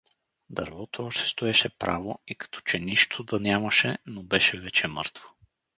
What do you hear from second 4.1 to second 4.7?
беше